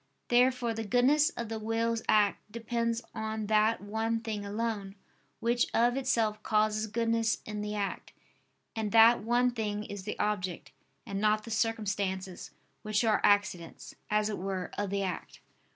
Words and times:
Therefore 0.29 0.73
the 0.73 0.83
goodness 0.83 1.29
of 1.37 1.47
the 1.47 1.59
will's 1.59 2.01
act 2.09 2.51
depends 2.51 3.03
on 3.13 3.45
that 3.45 3.81
one 3.81 4.19
thing 4.21 4.43
alone, 4.43 4.95
which 5.39 5.67
of 5.75 5.95
itself 5.95 6.41
causes 6.41 6.87
goodness 6.87 7.37
in 7.45 7.61
the 7.61 7.75
act; 7.75 8.11
and 8.75 8.91
that 8.93 9.19
one 9.23 9.51
thing 9.51 9.83
is 9.83 10.01
the 10.05 10.17
object, 10.17 10.71
and 11.05 11.21
not 11.21 11.43
the 11.43 11.51
circumstances, 11.51 12.49
which 12.81 13.03
are 13.03 13.21
accidents, 13.23 13.93
as 14.09 14.27
it 14.27 14.39
were, 14.39 14.71
of 14.75 14.89
the 14.89 15.03
act. 15.03 15.39